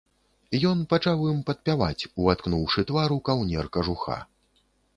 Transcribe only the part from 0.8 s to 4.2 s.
пачаў ім падпяваць, уваткнуўшы твар у каўнер кажуха.